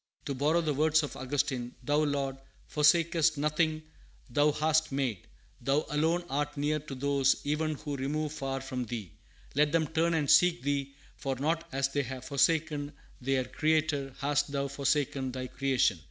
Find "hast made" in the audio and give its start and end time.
4.51-5.27